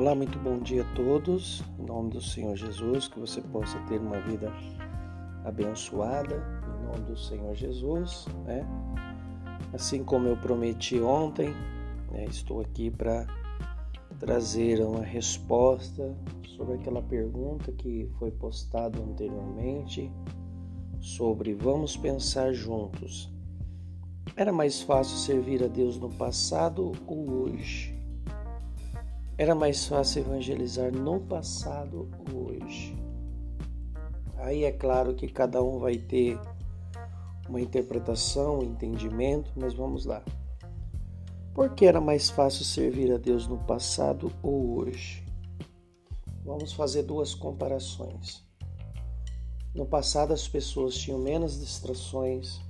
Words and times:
Olá, 0.00 0.14
muito 0.14 0.38
bom 0.38 0.58
dia 0.58 0.80
a 0.80 0.94
todos. 0.94 1.62
Em 1.78 1.84
nome 1.84 2.08
do 2.08 2.22
Senhor 2.22 2.56
Jesus, 2.56 3.06
que 3.06 3.20
você 3.20 3.42
possa 3.42 3.78
ter 3.80 4.00
uma 4.00 4.18
vida 4.20 4.50
abençoada. 5.44 6.42
Em 6.80 6.86
nome 6.86 7.04
do 7.04 7.18
Senhor 7.18 7.54
Jesus, 7.54 8.24
né? 8.46 8.66
Assim 9.74 10.02
como 10.02 10.26
eu 10.26 10.38
prometi 10.38 10.98
ontem, 10.98 11.50
né, 12.10 12.24
estou 12.24 12.62
aqui 12.62 12.90
para 12.90 13.26
trazer 14.18 14.80
uma 14.80 15.04
resposta 15.04 16.16
sobre 16.56 16.76
aquela 16.76 17.02
pergunta 17.02 17.70
que 17.70 18.08
foi 18.18 18.30
postada 18.30 18.98
anteriormente 18.98 20.10
sobre 20.98 21.52
vamos 21.52 21.94
pensar 21.94 22.54
juntos. 22.54 23.30
Era 24.34 24.50
mais 24.50 24.80
fácil 24.80 25.18
servir 25.18 25.62
a 25.62 25.68
Deus 25.68 25.98
no 25.98 26.08
passado 26.08 26.90
ou 27.06 27.30
hoje? 27.42 27.99
Era 29.40 29.54
mais 29.54 29.86
fácil 29.86 30.20
evangelizar 30.20 30.94
no 30.94 31.18
passado 31.18 32.10
ou 32.30 32.48
hoje? 32.48 32.94
Aí 34.36 34.64
é 34.64 34.70
claro 34.70 35.14
que 35.14 35.26
cada 35.28 35.62
um 35.62 35.78
vai 35.78 35.96
ter 35.96 36.38
uma 37.48 37.58
interpretação, 37.58 38.58
um 38.58 38.62
entendimento, 38.62 39.50
mas 39.56 39.72
vamos 39.72 40.04
lá. 40.04 40.22
Por 41.54 41.74
que 41.74 41.86
era 41.86 42.02
mais 42.02 42.28
fácil 42.28 42.66
servir 42.66 43.10
a 43.14 43.16
Deus 43.16 43.46
no 43.46 43.56
passado 43.64 44.30
ou 44.42 44.78
hoje? 44.78 45.24
Vamos 46.44 46.74
fazer 46.74 47.04
duas 47.04 47.34
comparações. 47.34 48.46
No 49.74 49.86
passado 49.86 50.34
as 50.34 50.46
pessoas 50.46 50.94
tinham 50.94 51.18
menos 51.18 51.58
distrações. 51.58 52.60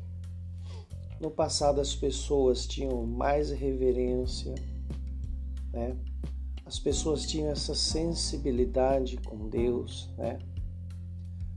No 1.21 1.33
passado 1.33 1.81
as 1.81 1.97
pessoas 1.97 2.65
tinham 2.65 3.05
mais 3.05 3.51
reverência, 3.51 4.55
né? 5.73 5.97
As 6.71 6.79
pessoas 6.79 7.27
tinham 7.27 7.51
essa 7.51 7.75
sensibilidade 7.75 9.17
com 9.17 9.49
Deus, 9.49 10.09
né? 10.17 10.39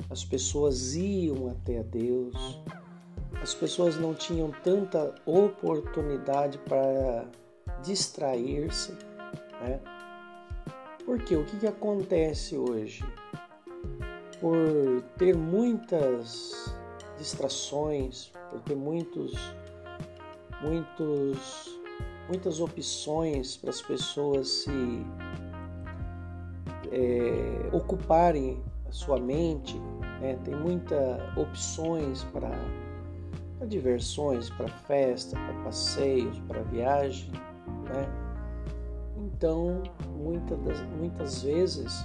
As 0.09 0.25
pessoas 0.25 0.95
iam 0.95 1.49
até 1.49 1.83
Deus. 1.83 2.33
As 3.39 3.53
pessoas 3.53 3.95
não 3.95 4.15
tinham 4.15 4.49
tanta 4.63 5.13
oportunidade 5.23 6.57
para 6.57 7.27
distrair-se, 7.83 8.93
né? 9.61 9.79
Porque 11.05 11.35
o 11.35 11.45
que, 11.45 11.57
que 11.57 11.67
acontece 11.67 12.57
hoje? 12.57 13.05
Por 14.41 15.03
ter 15.19 15.37
muitas 15.37 16.75
distrações, 17.19 18.31
por 18.49 18.61
ter 18.61 18.75
muitos, 18.75 19.31
muitos 20.59 21.72
muitas 22.27 22.59
opções 22.59 23.57
para 23.57 23.69
as 23.69 23.81
pessoas 23.81 24.47
se 24.47 25.05
é, 26.91 27.69
ocuparem 27.71 28.61
a 28.87 28.91
sua 28.91 29.19
mente, 29.19 29.77
né? 30.21 30.37
tem 30.43 30.55
muitas 30.55 31.37
opções 31.37 32.23
para, 32.25 32.51
diversões, 33.67 34.49
para 34.49 34.67
festa, 34.67 35.37
para 35.37 35.63
passeios, 35.63 36.39
para 36.47 36.61
viagem, 36.63 37.31
né? 37.85 38.23
Então, 39.17 39.81
muitas, 40.17 40.59
das, 40.59 40.81
muitas 40.97 41.43
vezes, 41.43 42.03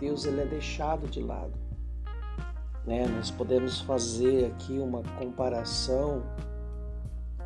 Deus 0.00 0.24
ele 0.24 0.40
é 0.42 0.46
deixado 0.46 1.08
de 1.08 1.20
lado. 1.22 1.52
Né? 2.86 3.06
Nós 3.06 3.30
podemos 3.30 3.80
fazer 3.80 4.46
aqui 4.46 4.78
uma 4.78 5.02
comparação 5.18 6.22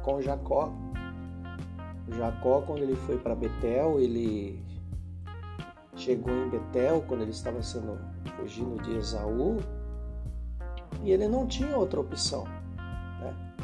com 0.03 0.21
Jacó. 0.21 0.73
Jacó, 2.17 2.63
quando 2.63 2.83
ele 2.83 2.97
foi 2.97 3.19
para 3.19 3.35
Betel, 3.35 4.01
ele 4.01 4.63
chegou 5.97 6.33
em 6.33 6.49
Betel 6.49 7.03
quando 7.07 7.23
ele 7.23 7.31
estava 7.31 7.63
sendo 7.63 7.99
fugindo 8.37 8.83
de 8.83 8.97
Esaú 8.97 9.59
e 11.03 11.11
ele 11.11 11.29
não 11.29 11.47
tinha 11.47 11.77
outra 11.77 12.01
opção. 12.01 12.45
Né? 13.21 13.55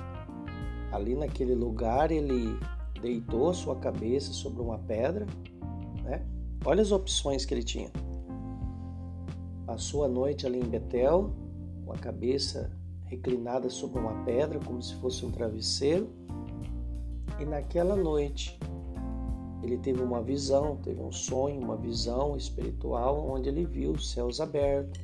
Ali 0.92 1.14
naquele 1.14 1.54
lugar 1.54 2.10
ele 2.10 2.58
deitou 3.00 3.52
sua 3.54 3.76
cabeça 3.76 4.32
sobre 4.32 4.62
uma 4.62 4.78
pedra. 4.78 5.26
Né? 6.02 6.24
Olha 6.64 6.82
as 6.82 6.92
opções 6.92 7.44
que 7.44 7.54
ele 7.54 7.62
tinha. 7.62 7.90
Passou 9.66 10.04
a 10.04 10.08
noite 10.08 10.46
ali 10.46 10.58
em 10.58 10.68
Betel, 10.68 11.30
com 11.84 11.92
a 11.92 11.98
cabeça 11.98 12.70
reclinada 13.04 13.70
sobre 13.70 13.98
uma 13.98 14.24
pedra, 14.24 14.58
como 14.58 14.82
se 14.82 14.94
fosse 14.96 15.24
um 15.24 15.30
travesseiro 15.30 16.08
e 17.38 17.44
naquela 17.44 17.94
noite 17.94 18.58
ele 19.62 19.76
teve 19.78 20.00
uma 20.00 20.22
visão, 20.22 20.76
teve 20.76 21.00
um 21.00 21.10
sonho, 21.10 21.60
uma 21.60 21.76
visão 21.76 22.36
espiritual, 22.36 23.28
onde 23.28 23.48
ele 23.48 23.64
viu 23.64 23.92
os 23.92 24.10
céus 24.10 24.40
abertos, 24.40 25.00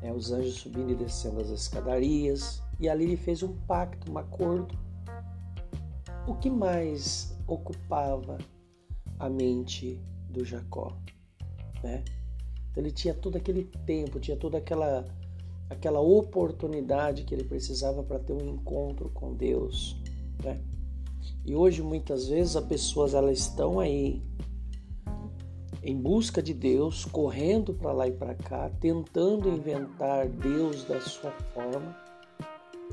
né, 0.00 0.12
os 0.12 0.32
anjos 0.32 0.54
subindo 0.54 0.92
e 0.92 0.94
descendo 0.94 1.40
as 1.40 1.50
escadarias, 1.50 2.62
e 2.80 2.88
ali 2.88 3.04
ele 3.04 3.16
fez 3.16 3.42
um 3.42 3.54
pacto, 3.66 4.10
um 4.10 4.18
acordo. 4.18 4.76
O 6.26 6.34
que 6.34 6.50
mais 6.50 7.36
ocupava 7.46 8.38
a 9.18 9.28
mente 9.28 10.00
do 10.30 10.44
Jacó? 10.44 10.96
Né? 11.82 12.02
Então 12.70 12.82
ele 12.82 12.90
tinha 12.90 13.14
todo 13.14 13.36
aquele 13.36 13.64
tempo, 13.86 14.18
tinha 14.18 14.36
toda 14.36 14.58
aquela 14.58 15.04
aquela 15.68 15.98
oportunidade 15.98 17.24
que 17.24 17.34
ele 17.34 17.42
precisava 17.42 18.00
para 18.00 18.20
ter 18.20 18.32
um 18.32 18.54
encontro 18.54 19.10
com 19.10 19.34
Deus, 19.34 20.00
né? 20.44 20.60
E 21.44 21.54
hoje 21.54 21.82
muitas 21.82 22.28
vezes 22.28 22.56
as 22.56 22.64
pessoas 22.64 23.14
elas 23.14 23.38
estão 23.38 23.78
aí 23.78 24.22
em 25.82 25.96
busca 25.96 26.42
de 26.42 26.52
Deus, 26.52 27.04
correndo 27.04 27.72
para 27.72 27.92
lá 27.92 28.08
e 28.08 28.12
para 28.12 28.34
cá, 28.34 28.68
tentando 28.80 29.48
inventar 29.48 30.28
Deus 30.28 30.82
da 30.82 31.00
sua 31.00 31.30
forma. 31.54 31.96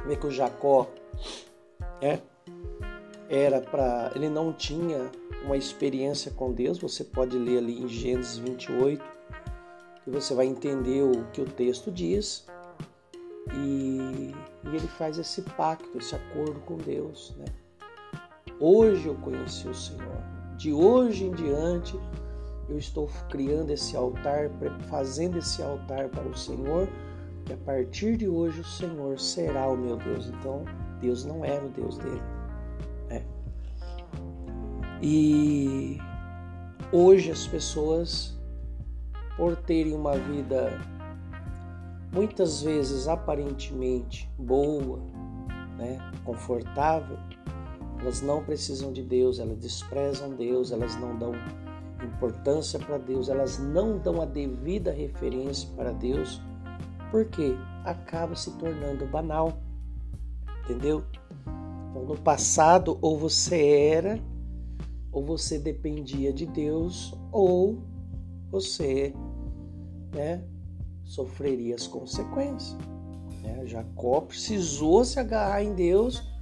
Vê 0.06 0.16
que 0.16 0.28
o 0.28 0.32
Jacó 0.32 0.88
é, 2.00 2.20
era 3.28 3.60
para. 3.62 4.12
Ele 4.16 4.30
não 4.30 4.54
tinha 4.54 5.12
uma 5.44 5.58
experiência 5.58 6.32
com 6.32 6.54
Deus. 6.54 6.78
Você 6.78 7.04
pode 7.04 7.36
ler 7.36 7.58
ali 7.58 7.82
em 7.82 7.88
Gênesis 7.88 8.38
28 8.38 9.04
e 10.06 10.12
você 10.12 10.36
vai 10.36 10.46
entender 10.46 11.02
o 11.02 11.26
que 11.32 11.42
o 11.42 11.46
texto 11.46 11.92
diz. 11.92 12.46
E, 13.56 14.34
e 14.66 14.76
ele 14.76 14.88
faz 14.88 15.18
esse 15.18 15.42
pacto, 15.42 15.98
esse 15.98 16.16
acordo 16.16 16.60
com 16.62 16.78
Deus, 16.78 17.36
né? 17.38 17.46
Hoje 18.66 19.10
eu 19.10 19.16
conheci 19.16 19.68
o 19.68 19.76
Senhor. 19.76 20.24
De 20.56 20.72
hoje 20.72 21.26
em 21.26 21.32
diante 21.32 22.00
eu 22.70 22.78
estou 22.78 23.10
criando 23.28 23.72
esse 23.72 23.98
altar, 23.98 24.50
fazendo 24.90 25.38
esse 25.38 25.62
altar 25.62 26.08
para 26.08 26.26
o 26.26 26.34
Senhor, 26.34 26.88
que 27.44 27.52
a 27.52 27.58
partir 27.58 28.16
de 28.16 28.26
hoje 28.26 28.62
o 28.62 28.64
Senhor 28.64 29.20
será 29.20 29.68
o 29.68 29.76
meu 29.76 29.98
Deus. 29.98 30.28
Então 30.28 30.64
Deus 31.02 31.26
não 31.26 31.44
era 31.44 31.66
o 31.66 31.68
Deus 31.72 31.98
dele. 31.98 32.22
Né? 33.10 33.26
E 35.02 35.98
hoje 36.90 37.32
as 37.32 37.46
pessoas, 37.46 38.40
por 39.36 39.58
terem 39.58 39.94
uma 39.94 40.18
vida 40.18 40.80
muitas 42.14 42.62
vezes 42.62 43.10
aparentemente 43.10 44.32
boa, 44.38 45.02
né, 45.78 45.98
confortável, 46.24 47.18
elas 48.04 48.22
não 48.22 48.44
precisam 48.44 48.92
de 48.92 49.02
Deus, 49.02 49.40
elas 49.40 49.58
desprezam 49.58 50.36
Deus, 50.36 50.74
elas 50.74 51.00
não 51.00 51.18
dão 51.18 51.32
importância 52.04 52.78
para 52.78 52.98
Deus, 52.98 53.30
elas 53.30 53.58
não 53.58 53.98
dão 53.98 54.22
a 54.22 54.26
devida 54.26 54.92
referência 54.92 55.70
para 55.74 55.94
Deus, 55.94 56.42
porque 57.10 57.56
acaba 57.86 58.36
se 58.36 58.52
tornando 58.58 59.06
banal. 59.06 59.58
Entendeu? 60.66 61.06
Então, 61.90 62.04
no 62.04 62.18
passado, 62.18 62.98
ou 63.02 63.18
você 63.18 63.68
era, 63.68 64.20
ou 65.10 65.24
você 65.24 65.58
dependia 65.58 66.34
de 66.34 66.46
Deus, 66.46 67.18
ou 67.32 67.78
você 68.52 69.14
né, 70.14 70.44
sofreria 71.06 71.76
as 71.76 71.88
consequências. 71.88 72.78
Né? 73.42 73.66
Jacó 73.66 74.20
precisou 74.20 75.06
se 75.06 75.22
agarrar 75.22 75.64
em 75.64 75.74
Deus 75.74 76.33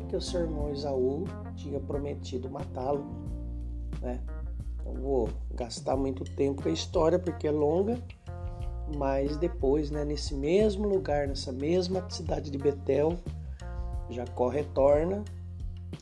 porque 0.00 0.16
o 0.16 0.20
seu 0.20 0.42
irmão 0.42 0.72
Isaú 0.72 1.24
tinha 1.56 1.80
prometido 1.80 2.50
matá-lo. 2.50 3.04
Né? 4.00 4.20
Não 4.84 4.94
vou 4.94 5.28
gastar 5.54 5.96
muito 5.96 6.24
tempo 6.24 6.62
com 6.62 6.68
a 6.68 6.72
história 6.72 7.18
porque 7.18 7.48
é 7.48 7.50
longa, 7.50 7.98
mas 8.96 9.36
depois, 9.36 9.90
né, 9.90 10.04
nesse 10.04 10.34
mesmo 10.34 10.86
lugar, 10.86 11.26
nessa 11.26 11.52
mesma 11.52 12.08
cidade 12.08 12.50
de 12.50 12.58
Betel, 12.58 13.18
Jacó 14.10 14.48
retorna 14.48 15.24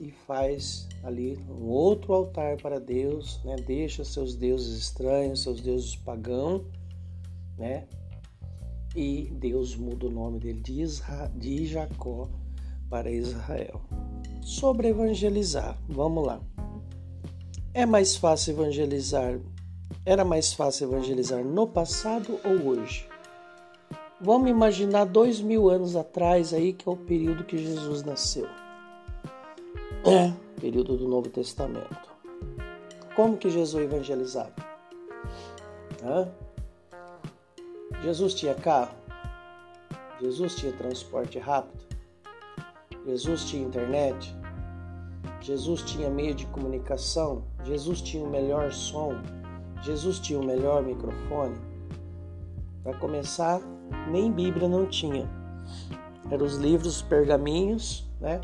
e 0.01 0.11
faz 0.11 0.89
ali 1.03 1.39
um 1.49 1.69
outro 1.69 2.13
altar 2.13 2.57
para 2.57 2.79
Deus, 2.79 3.41
né? 3.45 3.57
Deixa 3.57 4.05
seus 4.05 4.35
deuses 4.35 4.77
estranhos, 4.79 5.43
seus 5.43 5.61
deuses 5.61 5.97
pagãos, 5.97 6.63
né? 7.57 7.87
E 8.95 9.33
Deus 9.39 9.75
muda 9.77 10.07
o 10.07 10.11
nome 10.11 10.39
dele 10.39 10.61
de, 10.61 10.83
Isra 10.83 11.31
de 11.35 11.67
Jacó 11.67 12.29
para 12.95 13.11
Israel. 13.11 13.81
Sobre 14.41 14.87
evangelizar, 14.87 15.77
vamos 15.89 16.25
lá. 16.25 16.41
É 17.75 17.85
mais 17.85 18.15
fácil 18.15 18.53
evangelizar 18.53 19.41
Era 20.07 20.25
mais 20.25 20.53
fácil 20.53 20.93
evangelizar 20.93 21.43
no 21.43 21.67
passado 21.67 22.39
ou 22.45 22.69
hoje? 22.69 23.09
Vamos 24.21 24.49
imaginar 24.49 25.07
dois 25.07 25.41
mil 25.41 25.69
anos 25.69 25.97
atrás 25.97 26.55
aí, 26.55 26.73
que 26.73 26.89
é 26.89 26.93
o 26.93 26.97
período 26.97 27.43
que 27.43 27.59
Jesus 27.59 28.05
nasceu. 28.05 28.47
É, 30.07 30.33
período 30.61 30.97
do 30.97 31.09
Novo 31.09 31.29
Testamento. 31.29 32.15
Como 33.17 33.37
que 33.37 33.51
Jesus 33.51 33.83
evangelizava? 33.83 34.55
Hã? 36.01 36.29
Jesus 38.05 38.35
tinha 38.35 38.55
carro? 38.55 38.95
Jesus 40.21 40.55
tinha 40.55 40.73
transporte 40.73 41.41
rápido? 41.41 41.84
Jesus 43.07 43.45
tinha 43.45 43.67
internet? 43.67 44.35
Jesus 45.41 45.83
tinha 45.83 46.09
meio 46.09 46.35
de 46.35 46.47
comunicação? 46.47 47.45
Jesus 47.63 48.01
tinha 48.01 48.25
o 48.25 48.31
melhor 48.31 48.73
som? 48.73 49.15
Jesus 49.83 50.19
tinha 50.19 50.41
o 50.41 50.45
melhor 50.45 50.83
microfone? 50.83 51.55
Para 52.83 52.97
começar, 52.97 53.61
nem 54.11 54.33
Bíblia 54.33 54.69
não 54.69 54.87
tinha. 54.87 55.29
Eram 56.31 56.47
os 56.47 56.57
livros, 56.57 56.97
os 56.97 57.03
pergaminhos, 57.03 58.11
né? 58.19 58.41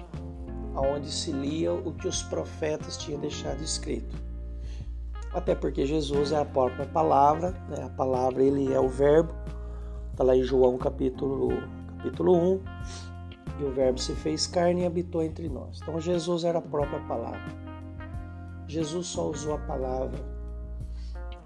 Onde 0.77 1.11
se 1.11 1.33
lia 1.33 1.73
o 1.73 1.93
que 1.95 2.07
os 2.07 2.23
profetas 2.23 2.99
tinham 2.99 3.19
deixado 3.19 3.63
escrito. 3.63 4.15
Até 5.33 5.55
porque 5.55 5.87
Jesus 5.87 6.33
é 6.33 6.39
a 6.39 6.45
própria 6.45 6.85
palavra, 6.85 7.53
né? 7.71 7.85
A 7.85 7.89
palavra 7.89 8.43
ele 8.43 8.73
é 8.75 8.79
o 8.79 8.89
verbo. 8.89 9.33
Está 10.11 10.23
lá 10.23 10.37
em 10.37 10.43
João 10.43 10.77
capítulo, 10.77 11.49
capítulo 11.97 12.37
1. 12.37 13.10
E 13.61 13.65
o 13.65 13.71
verbo 13.71 14.01
se 14.01 14.15
fez 14.15 14.47
carne 14.47 14.83
e 14.83 14.87
habitou 14.87 15.23
entre 15.23 15.49
nós. 15.49 15.81
Então 15.83 16.01
Jesus 16.01 16.45
era 16.45 16.59
a 16.59 16.63
própria 16.63 17.01
palavra. 17.01 17.53
Jesus 18.67 19.09
só 19.09 19.29
usou 19.29 19.55
a 19.55 19.59
palavra. 19.59 20.19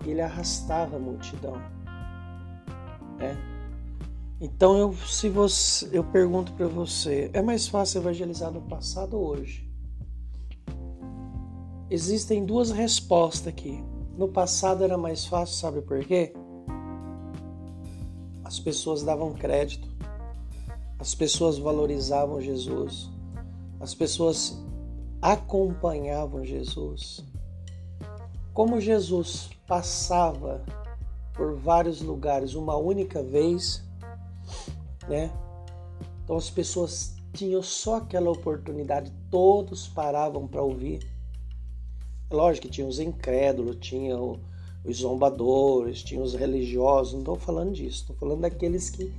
Ele 0.06 0.20
arrastava 0.20 0.96
a 0.96 1.00
multidão. 1.00 1.56
Né? 3.19 3.37
Então 4.40 4.76
eu, 4.76 4.93
se 4.93 5.28
você, 5.28 5.88
eu 5.90 6.05
pergunto 6.05 6.52
para 6.52 6.69
você, 6.69 7.31
é 7.32 7.43
mais 7.43 7.66
fácil 7.66 8.00
evangelizar 8.00 8.52
no 8.52 8.62
passado 8.62 9.19
ou 9.19 9.31
hoje? 9.31 9.69
Existem 11.90 12.44
duas 12.44 12.70
respostas 12.70 13.49
aqui. 13.49 13.82
No 14.16 14.28
passado 14.28 14.84
era 14.84 14.96
mais 14.96 15.25
fácil, 15.26 15.56
sabe 15.56 15.82
por 15.82 16.05
quê? 16.05 16.32
As 18.44 18.61
pessoas 18.61 19.02
davam 19.02 19.32
crédito. 19.32 19.94
As 21.04 21.14
pessoas 21.14 21.58
valorizavam 21.58 22.40
Jesus. 22.40 23.10
As 23.78 23.94
pessoas 23.94 24.58
acompanhavam 25.20 26.42
Jesus. 26.42 27.22
Como 28.54 28.80
Jesus 28.80 29.50
passava 29.66 30.64
por 31.34 31.56
vários 31.56 32.00
lugares 32.00 32.54
uma 32.54 32.74
única 32.78 33.22
vez, 33.22 33.84
né? 35.06 35.30
Então 36.24 36.36
as 36.36 36.48
pessoas 36.48 37.14
tinham 37.34 37.62
só 37.62 37.96
aquela 37.96 38.30
oportunidade, 38.30 39.12
todos 39.30 39.86
paravam 39.86 40.48
para 40.48 40.62
ouvir. 40.62 41.06
Lógico 42.30 42.66
que 42.66 42.72
tinha 42.72 42.86
os 42.86 42.98
incrédulos, 42.98 43.76
tinha 43.78 44.16
os 44.16 44.96
zombadores, 44.96 46.02
tinha 46.02 46.22
os 46.22 46.32
religiosos, 46.32 47.12
não 47.12 47.20
estou 47.20 47.36
falando 47.36 47.74
disso, 47.74 48.00
estou 48.00 48.16
falando 48.16 48.40
daqueles 48.40 48.88
que 48.88 49.12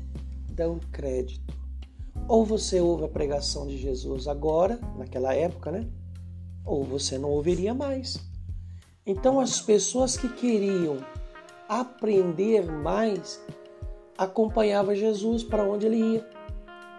dão 0.50 0.80
crédito. 0.92 1.45
Ou 2.28 2.44
você 2.44 2.82
ouve 2.82 3.06
a 3.06 3.08
pregação 3.08 3.68
de 3.68 3.78
Jesus 3.78 4.28
agora, 4.28 4.80
naquela 4.98 5.34
época, 5.34 5.72
né? 5.72 5.88
Ou 6.66 6.84
você 6.84 7.18
não 7.18 7.30
ouviria 7.30 7.74
mais. 7.74 8.20
Então 9.06 9.40
as 9.40 9.62
pessoas 9.62 10.18
que 10.18 10.28
queriam 10.30 10.98
aprender 11.70 12.66
mais 12.66 13.40
acompanhava 14.18 14.96
Jesus 14.96 15.44
para 15.44 15.64
onde 15.64 15.86
ele 15.86 15.98
ia. 15.98 16.26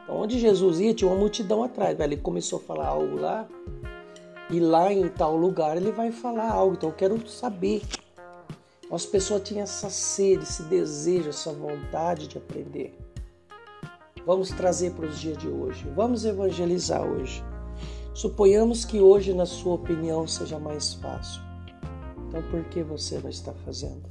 Então, 0.04 0.16
onde 0.16 0.38
Jesus 0.38 0.78
ia, 0.80 0.94
tinha 0.94 1.10
uma 1.10 1.18
multidão 1.18 1.62
atrás. 1.62 1.98
Ele 1.98 2.16
começou 2.16 2.60
a 2.60 2.62
falar 2.62 2.86
algo 2.86 3.16
lá, 3.16 3.48
e 4.50 4.60
lá 4.60 4.92
em 4.92 5.08
tal 5.08 5.36
lugar 5.36 5.76
ele 5.76 5.90
vai 5.90 6.12
falar 6.12 6.50
algo. 6.50 6.74
Então, 6.74 6.90
eu 6.90 6.94
quero 6.94 7.28
saber. 7.28 7.82
As 8.90 9.04
pessoas 9.04 9.42
tinham 9.42 9.64
essa 9.64 9.90
sede, 9.90 10.44
esse 10.44 10.62
desejo, 10.64 11.30
essa 11.30 11.52
vontade 11.52 12.28
de 12.28 12.38
aprender. 12.38 12.96
Vamos 14.26 14.48
trazer 14.50 14.90
para 14.90 15.06
os 15.06 15.20
dias 15.20 15.38
de 15.38 15.46
hoje. 15.46 15.88
Vamos 15.94 16.24
evangelizar 16.24 17.00
hoje. 17.00 17.44
Suponhamos 18.12 18.84
que 18.84 18.98
hoje, 18.98 19.32
na 19.32 19.46
sua 19.46 19.74
opinião, 19.74 20.26
seja 20.26 20.58
mais 20.58 20.94
fácil. 20.94 21.40
Então, 22.26 22.42
por 22.50 22.64
que 22.64 22.82
você 22.82 23.20
não 23.20 23.30
está 23.30 23.52
fazendo? 23.64 24.02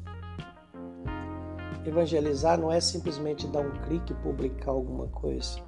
Evangelizar 1.86 2.58
não 2.58 2.72
é 2.72 2.80
simplesmente 2.80 3.46
dar 3.48 3.60
um 3.60 3.74
clique 3.84 4.14
e 4.14 4.16
publicar 4.16 4.72
alguma 4.72 5.08
coisa. 5.08 5.60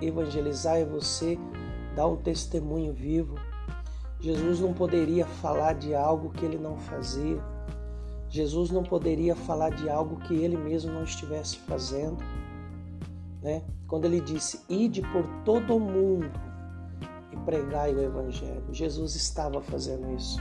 Evangelizar 0.00 0.76
é 0.76 0.84
você 0.84 1.36
dar 1.96 2.06
um 2.06 2.16
testemunho 2.16 2.92
vivo. 2.92 3.34
Jesus 4.20 4.60
não 4.60 4.72
poderia 4.72 5.26
falar 5.26 5.72
de 5.72 5.96
algo 5.96 6.30
que 6.30 6.44
ele 6.44 6.58
não 6.58 6.76
fazia. 6.76 7.42
Jesus 8.28 8.70
não 8.70 8.84
poderia 8.84 9.34
falar 9.34 9.70
de 9.70 9.90
algo 9.90 10.20
que 10.20 10.34
ele 10.34 10.56
mesmo 10.56 10.92
não 10.92 11.02
estivesse 11.02 11.56
fazendo. 11.56 12.18
Né? 13.42 13.62
Quando 13.86 14.04
ele 14.04 14.20
disse: 14.20 14.60
Ide 14.68 15.02
por 15.02 15.24
todo 15.44 15.76
o 15.76 15.80
mundo 15.80 16.30
e 17.32 17.36
pregai 17.44 17.94
o 17.94 18.02
Evangelho, 18.02 18.64
Jesus 18.72 19.14
estava 19.14 19.60
fazendo 19.60 20.14
isso. 20.14 20.38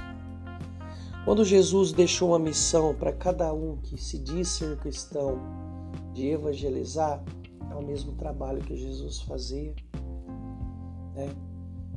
Quando 1.25 1.43
Jesus 1.43 1.91
deixou 1.91 2.29
uma 2.29 2.39
missão 2.39 2.95
para 2.95 3.11
cada 3.11 3.53
um 3.53 3.77
que 3.77 3.97
se 3.97 4.17
diz 4.17 4.47
ser 4.47 4.77
cristão 4.77 5.37
de 6.13 6.29
evangelizar, 6.29 7.21
é 7.69 7.75
o 7.75 7.85
mesmo 7.85 8.13
trabalho 8.13 8.61
que 8.61 8.77
Jesus 8.77 9.21
fazia. 9.21 9.75
Né? 11.13 11.35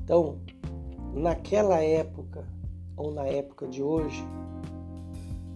Então, 0.02 0.40
naquela 1.14 1.80
época, 1.80 2.44
ou 2.96 3.12
na 3.12 3.24
época 3.24 3.68
de 3.68 3.82
hoje, 3.82 4.20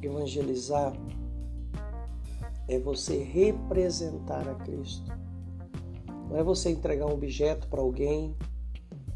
evangelizar 0.01 0.93
é 2.69 2.79
você 2.79 3.23
representar 3.23 4.49
a 4.49 4.55
Cristo. 4.55 5.13
Não 6.29 6.37
é 6.37 6.43
você 6.43 6.71
entregar 6.71 7.07
um 7.07 7.15
objeto 7.15 7.69
para 7.69 7.81
alguém, 7.81 8.35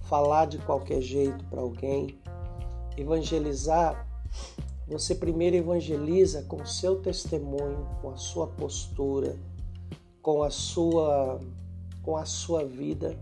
falar 0.03 0.47
de 0.47 0.59
qualquer 0.59 1.01
jeito 1.01 1.45
para 1.47 1.61
alguém. 1.61 2.19
Evangelizar 2.97 4.09
você 4.89 5.15
primeiro 5.15 5.55
evangeliza 5.55 6.43
com 6.45 6.63
o 6.63 6.67
seu 6.67 6.97
testemunho, 6.97 7.87
com 8.01 8.09
a 8.11 8.17
sua 8.17 8.47
postura, 8.47 9.37
com 10.23 10.43
a 10.43 10.51
sua 10.51 11.39
com 12.03 12.17
a 12.17 12.25
sua 12.25 12.65
vida. 12.65 13.19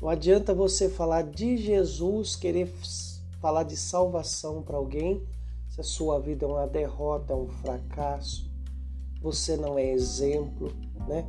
Não 0.00 0.08
adianta 0.08 0.54
você 0.54 0.88
falar 0.88 1.22
de 1.22 1.58
Jesus, 1.58 2.34
querer 2.34 2.72
falar 3.40 3.64
de 3.64 3.76
salvação 3.76 4.62
para 4.62 4.78
alguém, 4.78 5.22
se 5.68 5.82
a 5.82 5.84
sua 5.84 6.18
vida 6.18 6.46
é 6.46 6.48
uma 6.48 6.66
derrota, 6.66 7.34
é 7.34 7.36
um 7.36 7.48
fracasso, 7.48 8.50
você 9.20 9.54
não 9.54 9.78
é 9.78 9.90
exemplo, 9.90 10.72
né? 11.06 11.28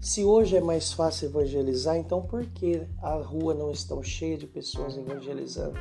Se 0.00 0.24
hoje 0.24 0.56
é 0.56 0.62
mais 0.62 0.94
fácil 0.94 1.28
evangelizar, 1.28 1.94
então 1.94 2.22
por 2.22 2.46
que 2.46 2.86
a 3.02 3.16
rua 3.16 3.52
não 3.52 3.70
está 3.70 4.02
cheia 4.02 4.38
de 4.38 4.46
pessoas 4.46 4.96
evangelizando? 4.96 5.78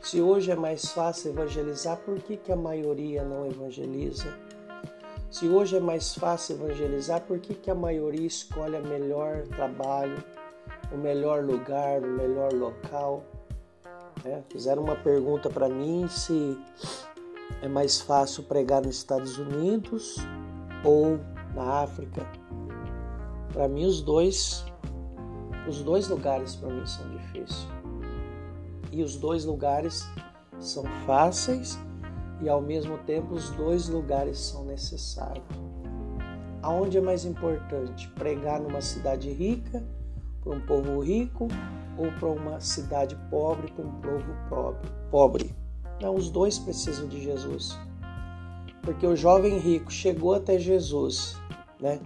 Se 0.00 0.20
hoje 0.20 0.52
é 0.52 0.54
mais 0.54 0.92
fácil 0.92 1.32
evangelizar, 1.32 1.96
por 1.96 2.20
que, 2.20 2.36
que 2.36 2.52
a 2.52 2.56
maioria 2.56 3.24
não 3.24 3.44
evangeliza? 3.44 4.32
Se 5.28 5.48
hoje 5.48 5.76
é 5.76 5.80
mais 5.80 6.14
fácil 6.14 6.54
evangelizar, 6.54 7.20
por 7.22 7.40
que, 7.40 7.52
que 7.52 7.68
a 7.68 7.74
maioria 7.74 8.28
escolhe 8.28 8.76
o 8.76 8.86
melhor 8.86 9.42
trabalho, 9.48 10.22
o 10.92 10.96
melhor 10.96 11.44
lugar, 11.44 12.04
o 12.04 12.06
melhor 12.06 12.52
local? 12.52 13.24
É, 14.24 14.40
fizeram 14.50 14.84
uma 14.84 14.96
pergunta 14.96 15.50
para 15.50 15.68
mim 15.68 16.06
se 16.08 16.56
é 17.60 17.66
mais 17.66 18.00
fácil 18.00 18.44
pregar 18.44 18.82
nos 18.82 18.96
Estados 18.98 19.36
Unidos 19.36 20.16
ou 20.84 21.18
na 21.56 21.82
África. 21.82 22.24
Para 23.52 23.68
mim, 23.68 23.84
os 23.84 24.00
dois, 24.00 24.64
os 25.68 25.82
dois 25.82 26.08
lugares 26.08 26.54
para 26.54 26.70
mim 26.70 26.86
são 26.86 27.08
difíceis 27.10 27.66
e 28.92 29.02
os 29.02 29.16
dois 29.16 29.44
lugares 29.44 30.08
são 30.58 30.84
fáceis 31.06 31.78
e 32.42 32.48
ao 32.48 32.60
mesmo 32.60 32.98
tempo 32.98 33.34
os 33.34 33.50
dois 33.50 33.88
lugares 33.88 34.38
são 34.38 34.64
necessários. 34.64 35.44
Aonde 36.62 36.98
é 36.98 37.00
mais 37.00 37.24
importante? 37.24 38.08
Pregar 38.10 38.60
numa 38.60 38.80
cidade 38.80 39.30
rica 39.32 39.82
para 40.42 40.54
um 40.54 40.60
povo 40.60 41.00
rico 41.00 41.48
ou 41.96 42.10
para 42.12 42.28
uma 42.28 42.60
cidade 42.60 43.16
pobre 43.30 43.70
para 43.72 43.84
um 43.84 44.00
povo 44.00 44.34
pobre? 44.48 44.90
Pobre. 45.10 45.54
Não, 46.02 46.14
os 46.14 46.30
dois 46.30 46.58
precisam 46.58 47.06
de 47.08 47.22
Jesus. 47.22 47.78
Porque 48.82 49.06
o 49.06 49.16
jovem 49.16 49.58
rico 49.58 49.90
chegou 49.90 50.34
até 50.34 50.58
Jesus, 50.58 51.36
né? 51.80 52.00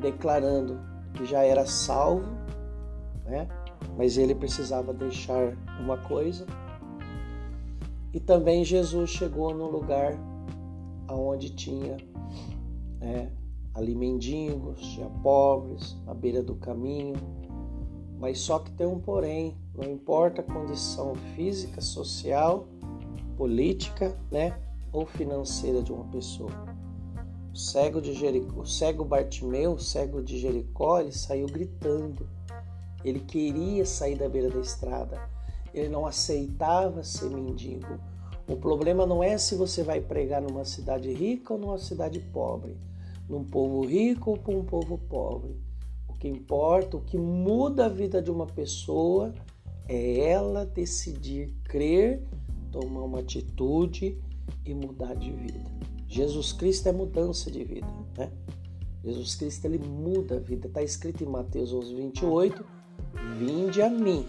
Declarando 0.00 0.80
que 1.14 1.24
já 1.24 1.42
era 1.42 1.66
salvo, 1.66 2.26
né? 3.24 3.48
mas 3.96 4.16
ele 4.16 4.34
precisava 4.34 4.92
deixar 4.92 5.56
uma 5.80 5.98
coisa. 5.98 6.46
E 8.12 8.20
também 8.20 8.64
Jesus 8.64 9.10
chegou 9.10 9.54
num 9.54 9.66
lugar 9.66 10.14
onde 11.10 11.50
tinha 11.50 11.96
é, 13.00 13.28
ali 13.74 13.94
mendigos, 13.94 14.80
tinha 14.80 15.08
pobres 15.22 15.96
à 16.06 16.14
beira 16.14 16.42
do 16.42 16.54
caminho, 16.56 17.16
mas 18.18 18.40
só 18.40 18.58
que 18.58 18.70
tem 18.72 18.86
um 18.86 18.98
porém, 18.98 19.56
não 19.74 19.90
importa 19.90 20.40
a 20.40 20.44
condição 20.44 21.14
física, 21.34 21.80
social, 21.80 22.66
política, 23.36 24.18
né, 24.30 24.58
ou 24.92 25.06
financeira 25.06 25.82
de 25.82 25.92
uma 25.92 26.04
pessoa. 26.04 26.67
Cego 27.58 28.00
de 28.00 28.14
Jericó, 28.14 28.60
o 28.60 28.64
cego 28.64 29.04
Bartimeu, 29.04 29.76
cego 29.80 30.22
de 30.22 30.38
Jericó, 30.38 31.00
ele 31.00 31.10
saiu 31.10 31.48
gritando. 31.48 32.28
Ele 33.04 33.18
queria 33.18 33.84
sair 33.84 34.16
da 34.16 34.28
beira 34.28 34.48
da 34.48 34.60
estrada. 34.60 35.20
Ele 35.74 35.88
não 35.88 36.06
aceitava 36.06 37.02
ser 37.02 37.28
mendigo. 37.28 37.98
O 38.48 38.54
problema 38.54 39.04
não 39.04 39.24
é 39.24 39.36
se 39.36 39.56
você 39.56 39.82
vai 39.82 40.00
pregar 40.00 40.40
numa 40.40 40.64
cidade 40.64 41.12
rica 41.12 41.52
ou 41.52 41.58
numa 41.58 41.78
cidade 41.78 42.20
pobre, 42.32 42.76
num 43.28 43.42
povo 43.42 43.84
rico 43.84 44.30
ou 44.30 44.36
para 44.36 44.54
um 44.56 44.64
povo 44.64 44.96
pobre. 44.96 45.60
O 46.06 46.12
que 46.12 46.28
importa, 46.28 46.96
o 46.96 47.00
que 47.00 47.18
muda 47.18 47.86
a 47.86 47.88
vida 47.88 48.22
de 48.22 48.30
uma 48.30 48.46
pessoa 48.46 49.34
é 49.88 50.30
ela 50.30 50.64
decidir 50.64 51.52
crer, 51.64 52.22
tomar 52.70 53.02
uma 53.02 53.18
atitude 53.18 54.16
e 54.64 54.72
mudar 54.72 55.14
de 55.14 55.32
vida. 55.32 55.87
Jesus 56.08 56.52
Cristo 56.52 56.88
é 56.88 56.92
mudança 56.92 57.50
de 57.50 57.62
vida, 57.62 57.86
né? 58.16 58.30
Jesus 59.04 59.34
Cristo 59.34 59.66
ele 59.66 59.78
muda 59.78 60.36
a 60.36 60.40
vida. 60.40 60.66
Está 60.66 60.82
escrito 60.82 61.22
em 61.22 61.26
Mateus 61.26 61.72
11, 61.72 61.94
28, 61.94 62.64
Vinde 63.38 63.82
a 63.82 63.90
mim, 63.90 64.26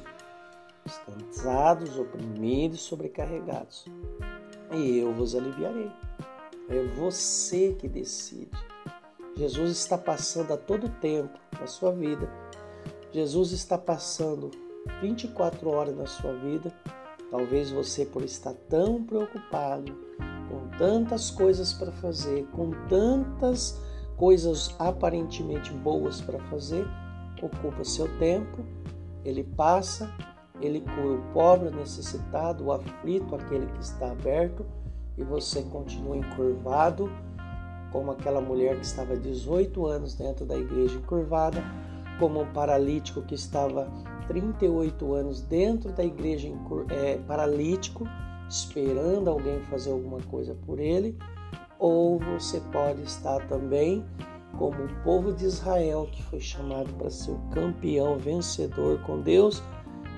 os 0.86 0.98
cansados, 1.00 1.98
oprimidos, 1.98 2.81
sobrecarregados, 2.81 3.86
e 4.74 5.00
eu 5.00 5.13
vos 5.13 5.36
aliviarei. 5.36 5.89
É 6.69 6.83
você 6.95 7.74
que 7.74 7.88
decide. 7.88 8.51
Jesus 9.36 9.71
está 9.71 9.98
passando 9.98 10.53
a 10.53 10.57
todo 10.57 10.89
tempo 11.00 11.39
na 11.59 11.65
sua 11.65 11.91
vida. 11.91 12.29
Jesus 13.12 13.51
está 13.51 13.77
passando 13.77 14.51
24 15.01 15.69
horas 15.69 15.95
na 15.95 16.05
sua 16.05 16.33
vida. 16.33 16.74
Talvez 17.31 17.69
você, 17.69 18.05
por 18.05 18.24
estar 18.24 18.53
tão 18.67 19.03
preocupado, 19.03 19.93
com 20.50 20.67
tantas 20.77 21.29
coisas 21.29 21.74
para 21.74 21.91
fazer, 21.91 22.48
com 22.48 22.71
tantas 22.88 23.79
coisas 24.17 24.75
aparentemente 24.79 25.71
boas 25.71 26.21
para 26.21 26.39
fazer, 26.45 26.86
ocupa 27.41 27.83
seu 27.83 28.07
tempo, 28.17 28.65
ele 29.24 29.43
passa, 29.43 30.12
ele 30.59 30.81
cura 30.81 31.19
o 31.19 31.33
pobre, 31.33 31.69
o 31.69 31.75
necessitado, 31.75 32.65
o 32.65 32.71
aflito, 32.71 33.36
aquele 33.36 33.67
que 33.67 33.81
está 33.81 34.12
aberto, 34.12 34.65
e 35.17 35.24
você 35.24 35.62
continua 35.63 36.17
encurvado, 36.17 37.12
como 37.91 38.12
aquela 38.12 38.41
mulher 38.41 38.75
que 38.75 38.86
estava 38.86 39.15
18 39.15 39.86
anos 39.86 40.15
dentro 40.15 40.45
da 40.45 40.57
igreja 40.57 40.98
encurvada, 40.98 41.63
como 42.19 42.41
um 42.41 42.53
paralítico 42.53 43.21
que 43.21 43.36
estava 43.36 43.88
38 44.29 45.13
anos 45.13 45.41
dentro 45.41 45.91
da 45.91 46.05
igreja 46.05 46.48
é, 46.91 47.17
paralítico, 47.17 48.07
esperando 48.48 49.27
alguém 49.27 49.59
fazer 49.62 49.91
alguma 49.91 50.21
coisa 50.21 50.55
por 50.65 50.79
ele, 50.79 51.17
ou 51.79 52.19
você 52.19 52.62
pode 52.71 53.01
estar 53.01 53.45
também 53.48 54.05
como 54.57 54.83
o 54.83 55.03
povo 55.03 55.33
de 55.33 55.45
Israel 55.45 56.07
que 56.12 56.21
foi 56.24 56.39
chamado 56.39 56.93
para 56.93 57.09
ser 57.09 57.31
o 57.31 57.39
campeão 57.51 58.17
vencedor 58.19 59.01
com 59.01 59.19
Deus 59.21 59.63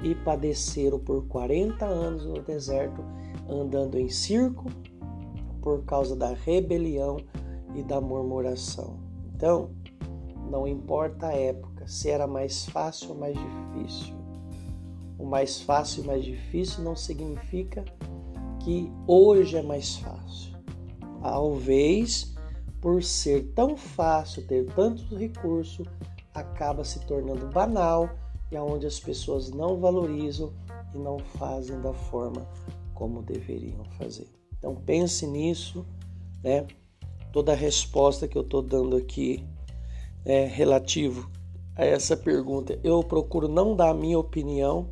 e 0.04 0.14
padeceram 0.14 1.00
por 1.00 1.26
40 1.28 1.86
anos 1.86 2.26
no 2.26 2.42
deserto 2.42 3.02
andando 3.48 3.98
em 3.98 4.10
circo 4.10 4.66
por 5.62 5.84
causa 5.86 6.16
da 6.16 6.34
rebelião 6.34 7.18
e 7.76 7.84
da 7.84 8.02
murmuração. 8.02 8.98
Então, 9.36 9.70
não 10.50 10.68
importa 10.68 11.28
a 11.28 11.34
época, 11.34 11.71
se 11.88 12.10
era 12.10 12.28
mais 12.28 12.66
fácil 12.66 13.10
ou 13.10 13.16
mais 13.16 13.36
difícil. 13.36 14.16
O 15.18 15.26
mais 15.26 15.62
fácil 15.62 16.04
e 16.04 16.08
mais 16.08 16.24
difícil 16.24 16.84
não 16.84 16.96
significa 16.96 17.86
que 18.60 18.92
hoje 19.08 19.58
é 19.58 19.62
mais 19.62 19.98
fácil. 19.98 20.52
Talvez 21.22 22.32
por 22.82 23.04
ser 23.04 23.52
tão 23.54 23.78
fácil 23.78 24.46
ter 24.48 24.66
tantos 24.74 25.08
recursos, 25.16 25.88
acaba 26.34 26.84
se 26.84 27.00
tornando 27.06 27.48
banal 27.48 28.10
e 28.52 28.58
aonde 28.58 28.88
as 28.88 29.00
pessoas 29.00 29.52
não 29.52 29.80
valorizam 29.80 30.52
e 30.94 30.98
não 30.98 31.20
fazem 31.20 31.80
da 31.80 31.94
forma 31.94 32.48
como 32.96 33.22
deveriam 33.22 33.86
fazer. 33.98 34.28
Então 34.58 34.76
pense 34.76 35.28
nisso, 35.28 35.86
né? 36.44 36.66
Toda 37.32 37.54
a 37.54 37.56
resposta 37.56 38.28
que 38.28 38.38
eu 38.38 38.42
estou 38.42 38.62
dando 38.62 38.98
aqui 38.98 39.46
é 40.26 40.46
relativo 40.46 41.30
a 41.82 41.86
essa 41.86 42.16
pergunta. 42.16 42.80
Eu 42.84 43.04
procuro 43.04 43.48
não 43.48 43.76
dar 43.76 43.90
a 43.90 43.94
minha 43.94 44.20
opinião, 44.20 44.90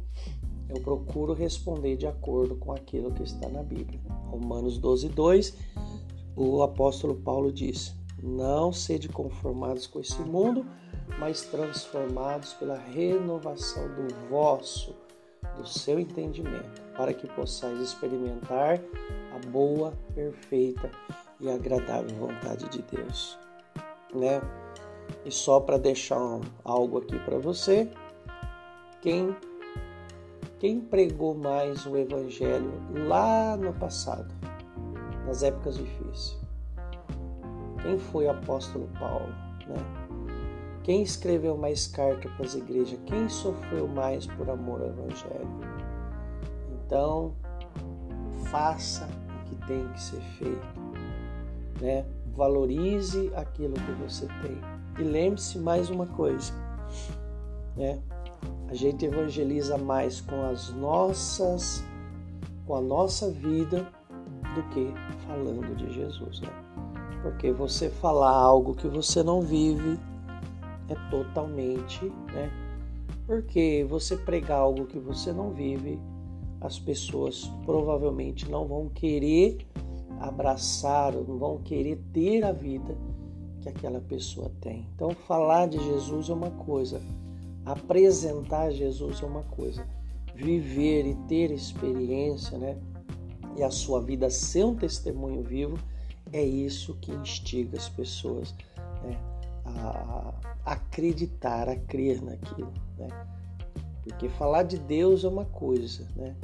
eu 0.67 0.81
procuro 0.81 1.33
responder 1.33 1.95
de 1.95 2.07
acordo 2.07 2.55
com 2.55 2.71
aquilo 2.71 3.11
que 3.11 3.21
está 3.21 3.47
na 3.47 3.61
Bíblia. 3.61 3.99
Romanos 4.25 4.79
12, 4.79 5.09
2, 5.09 5.57
o 6.35 6.63
apóstolo 6.63 7.13
Paulo 7.15 7.51
diz: 7.51 7.95
Não 8.23 8.73
sede 8.73 9.07
conformados 9.07 9.85
com 9.85 9.99
esse 9.99 10.19
mundo, 10.21 10.65
mas 11.19 11.43
transformados 11.43 12.53
pela 12.53 12.77
renovação 12.77 13.87
do 13.89 14.29
vosso, 14.29 14.95
do 15.57 15.67
seu 15.67 15.99
entendimento, 15.99 16.81
para 16.97 17.13
que 17.13 17.27
possais 17.27 17.79
experimentar 17.79 18.81
a 19.35 19.47
boa, 19.47 19.93
perfeita 20.15 20.89
e 21.39 21.49
agradável 21.49 22.15
vontade 22.15 22.67
de 22.69 22.81
Deus. 22.81 23.37
Né? 24.13 24.41
E 25.25 25.31
só 25.31 25.59
para 25.59 25.77
deixar 25.77 26.39
algo 26.63 26.97
aqui 26.99 27.17
para 27.19 27.37
você, 27.37 27.89
quem 29.01 29.35
quem 30.59 30.81
pregou 30.81 31.33
mais 31.35 31.85
o 31.85 31.95
evangelho 31.95 32.73
lá 33.07 33.55
no 33.55 33.71
passado, 33.73 34.27
nas 35.25 35.41
épocas 35.41 35.77
difíceis? 35.77 36.37
Quem 37.81 37.97
foi 37.97 38.25
o 38.25 38.31
apóstolo 38.31 38.89
Paulo, 38.99 39.33
né? 39.67 39.77
Quem 40.83 41.01
escreveu 41.01 41.55
mais 41.55 41.87
cartas 41.87 42.29
para 42.33 42.45
as 42.45 42.55
igrejas? 42.55 42.99
Quem 43.05 43.29
sofreu 43.29 43.87
mais 43.87 44.27
por 44.27 44.49
amor 44.49 44.81
ao 44.81 44.87
evangelho? 44.87 45.47
Então, 46.73 47.33
faça 48.49 49.05
o 49.05 49.49
que 49.49 49.55
tem 49.67 49.87
que 49.89 50.01
ser 50.01 50.21
feito, 50.37 50.67
né? 51.79 52.05
Valorize 52.35 53.31
aquilo 53.35 53.75
que 53.75 53.91
você 54.03 54.27
tem. 54.41 54.78
E 54.99 55.03
lembre-se 55.03 55.57
mais 55.57 55.89
uma 55.89 56.05
coisa, 56.05 56.51
né? 57.77 58.01
A 58.67 58.73
gente 58.73 59.05
evangeliza 59.05 59.77
mais 59.77 60.19
com 60.19 60.45
as 60.45 60.73
nossas, 60.73 61.81
com 62.67 62.75
a 62.75 62.81
nossa 62.81 63.31
vida 63.31 63.87
do 64.53 64.63
que 64.71 64.93
falando 65.25 65.73
de 65.77 65.93
Jesus, 65.93 66.41
né? 66.41 66.49
Porque 67.21 67.49
você 67.53 67.89
falar 67.89 68.35
algo 68.35 68.75
que 68.75 68.89
você 68.89 69.23
não 69.23 69.39
vive 69.41 69.97
é 70.89 70.95
totalmente, 71.09 72.03
né? 72.33 72.51
Porque 73.25 73.85
você 73.89 74.17
pregar 74.17 74.59
algo 74.59 74.85
que 74.85 74.99
você 74.99 75.31
não 75.31 75.51
vive, 75.51 75.97
as 76.59 76.77
pessoas 76.77 77.49
provavelmente 77.65 78.51
não 78.51 78.67
vão 78.67 78.89
querer 78.89 79.65
abraçar, 80.19 81.13
não 81.13 81.37
vão 81.37 81.57
querer 81.59 82.01
ter 82.11 82.43
a 82.43 82.51
vida 82.51 82.97
que 83.61 83.69
aquela 83.69 83.99
pessoa 84.01 84.51
tem. 84.61 84.87
Então, 84.95 85.11
falar 85.11 85.67
de 85.67 85.77
Jesus 85.83 86.29
é 86.29 86.33
uma 86.33 86.51
coisa, 86.51 87.01
apresentar 87.65 88.71
Jesus 88.71 89.21
é 89.21 89.25
uma 89.25 89.43
coisa, 89.43 89.85
viver 90.35 91.05
e 91.05 91.15
ter 91.27 91.51
experiência, 91.51 92.57
né? 92.57 92.77
E 93.57 93.63
a 93.63 93.71
sua 93.71 94.01
vida 94.01 94.29
ser 94.29 94.65
um 94.65 94.75
testemunho 94.75 95.43
vivo, 95.43 95.77
é 96.31 96.43
isso 96.43 96.95
que 97.01 97.11
instiga 97.11 97.77
as 97.77 97.89
pessoas 97.89 98.53
né? 99.03 99.19
a 99.65 100.33
acreditar, 100.65 101.67
a 101.67 101.75
crer 101.75 102.21
naquilo, 102.21 102.71
né? 102.97 103.07
Porque 104.03 104.29
falar 104.29 104.63
de 104.63 104.77
Deus 104.77 105.23
é 105.23 105.27
uma 105.27 105.45
coisa, 105.45 106.07
né? 106.15 106.35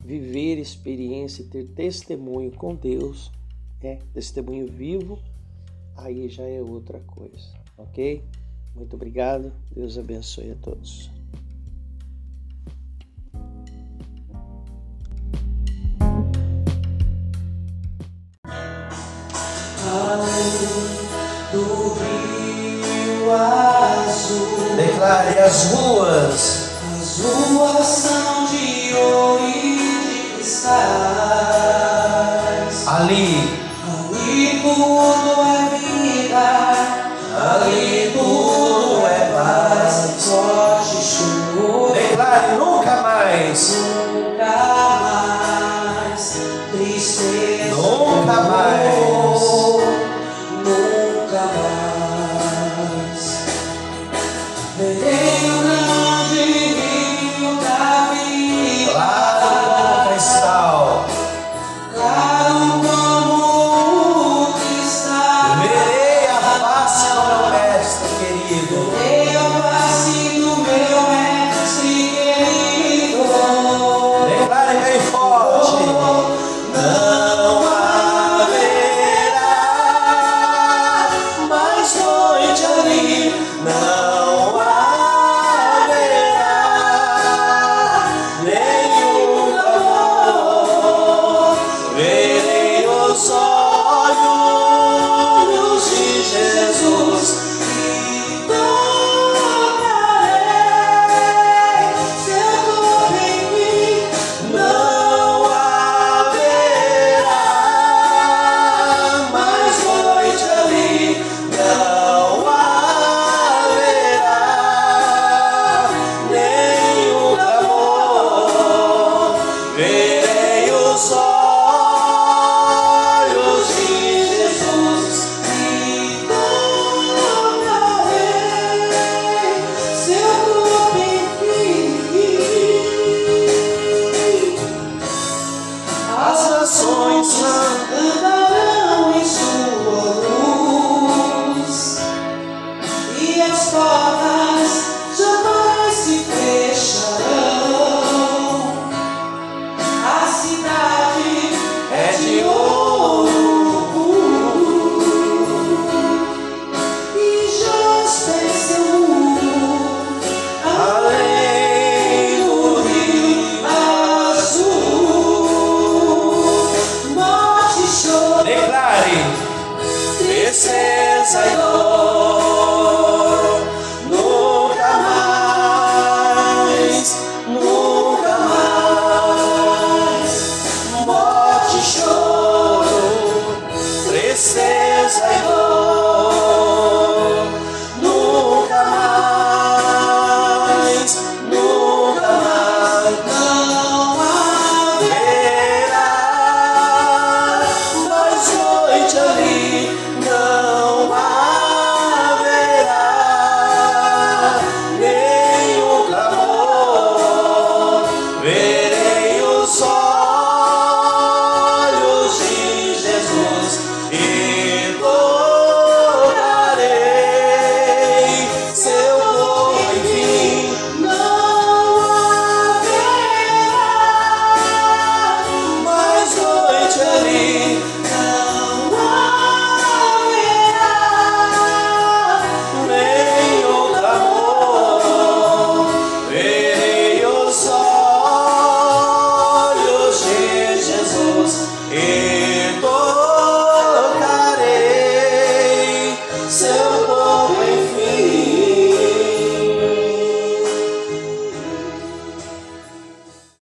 Viver 0.00 0.58
experiência 0.58 1.42
e 1.42 1.46
ter 1.46 1.68
testemunho 1.68 2.50
com 2.52 2.74
Deus, 2.74 3.30
né? 3.82 3.98
testemunho 4.12 4.66
vivo, 4.66 5.18
aí 5.96 6.28
já 6.28 6.44
é 6.44 6.60
outra 6.60 7.00
coisa, 7.00 7.54
ok? 7.76 8.22
Muito 8.74 8.94
obrigado. 8.94 9.52
Deus 9.74 9.98
abençoe 9.98 10.52
a 10.52 10.56
todos. 10.56 11.10
do 21.52 21.94
rio 21.94 23.32
azul. 23.32 24.76
Declare 24.76 25.38
as 25.40 25.72
ruas. 25.72 26.70
As 27.00 27.18
ruas 27.18 27.86
são 27.86 28.46
de 28.46 28.94
ouro 28.94 29.48
e 29.48 29.76
de 30.36 30.40
estás. 30.40 31.90
Ali, 32.86 33.34
Ali 33.88 34.60
tudo 34.62 35.42
é 35.42 35.69
vida, 36.30 37.10
ali 37.34 38.10
tudo 38.12 39.06
é 39.06 39.32
paz. 39.34 40.14
Sorte, 40.18 40.96
choro, 41.02 41.92
declare 41.92 42.56
nunca 42.56 43.02
mais. 43.02 43.74
nunca 43.74 43.96
mais. 43.96 44.09